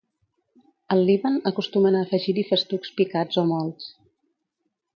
[0.95, 3.93] Al Líban acostumen a afegir-hi festucs picats o molts.